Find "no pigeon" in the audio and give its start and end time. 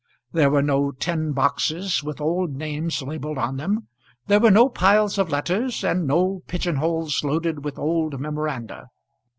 6.07-6.77